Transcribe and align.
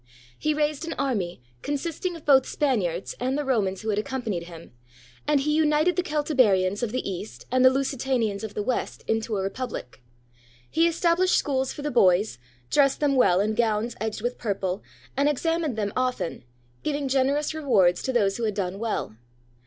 He 0.39 0.55
raised 0.55 0.83
an 0.83 0.93
army, 0.97 1.43
con 1.61 1.75
sisting 1.75 2.15
of 2.15 2.25
both 2.25 2.47
Spaniards 2.47 3.13
and 3.19 3.37
the 3.37 3.45
Romans 3.45 3.81
who 3.83 3.89
had 3.89 3.99
accom 3.99 4.23
panied 4.25 4.45
him, 4.45 4.71
and 5.27 5.41
he 5.41 5.53
united 5.53 5.95
the 5.95 6.01
Celtiberians 6.01 6.81
of 6.81 6.91
the 6.91 7.07
east 7.07 7.45
and 7.51 7.63
the 7.63 7.69
Lusitanians 7.69 8.43
of 8.43 8.55
the 8.55 8.63
west 8.63 9.03
into 9.07 9.37
a 9.37 9.43
republic. 9.43 10.01
He 10.67 10.87
established 10.87 11.37
schools 11.37 11.71
for 11.71 11.83
the 11.83 11.91
boys, 11.91 12.39
dressed 12.71 12.99
them 12.99 13.15
well 13.15 13.39
in 13.39 13.53
gowns 13.53 13.95
edged 14.01 14.23
with 14.23 14.39
purple, 14.39 14.81
and 15.15 15.29
examined 15.29 15.75
them 15.75 15.93
often, 15.95 16.45
giving 16.81 17.07
generous 17.07 17.53
rewards 17.53 18.01
to 18.01 18.11
those 18.11 18.37
who 18.37 18.43
had 18.45 18.55
done 18.55 18.79
well. 18.79 19.15